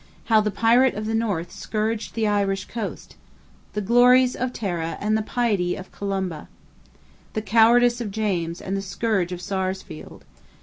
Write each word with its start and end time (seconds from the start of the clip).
How 0.25 0.41
the 0.41 0.49
"Pirate 0.49 0.95
of 0.95 1.05
the 1.05 1.13
North" 1.13 1.51
scourged 1.51 2.15
the 2.15 2.27
Irish 2.27 2.65
coast. 2.65 3.15
The 3.73 3.81
glories 3.81 4.35
of 4.35 4.51
Tara 4.51 4.97
and 4.99 5.15
the 5.15 5.21
piety 5.21 5.75
of 5.75 5.91
Columba. 5.91 6.47
The 7.33 7.41
cowardice 7.43 8.01
of 8.01 8.09
James 8.09 8.61
and 8.61 8.75
the 8.75 8.97
courage 8.99 9.31
of 9.31 9.41
Sarsfield. 9.41 10.23